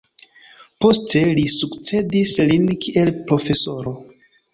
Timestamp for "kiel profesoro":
2.87-3.95